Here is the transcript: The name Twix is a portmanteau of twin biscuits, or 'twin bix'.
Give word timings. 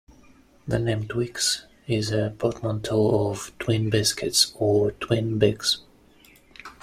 The 0.67 0.79
name 0.79 1.07
Twix 1.07 1.65
is 1.85 2.11
a 2.11 2.33
portmanteau 2.39 3.29
of 3.29 3.53
twin 3.59 3.91
biscuits, 3.91 4.51
or 4.57 4.93
'twin 4.93 5.37
bix'. 5.39 5.81